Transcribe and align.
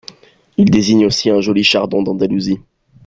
Il 0.57 0.71
désigne 0.71 1.05
aussi 1.05 1.29
un 1.29 1.41
joli 1.41 1.63
chardon 1.63 2.01
d’Andalousie. 2.01 2.57